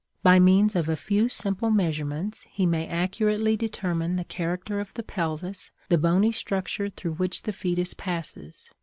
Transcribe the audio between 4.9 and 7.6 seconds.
the pelvis, the bony structure through which the